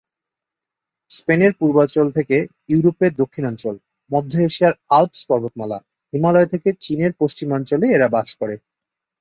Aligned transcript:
স্পেনের 1.11 1.53
পূর্বাঞ্চল 1.53 2.07
থেকে 2.11 2.37
ইউরোপের 2.69 3.11
দক্ষিণাঞ্চল, 3.13 3.75
মধ্য 4.11 4.31
এশিয়ার 4.39 4.73
আল্পস 4.89 5.21
পর্বত 5.29 5.53
মালা, 5.57 5.79
হিমালয় 6.13 6.47
থেকে 6.47 6.69
চীনের 6.79 7.11
পশ্চিমাঞ্চলে 7.19 7.85
এরা 7.87 8.07
বাস 8.07 8.29
করে। 8.35 8.55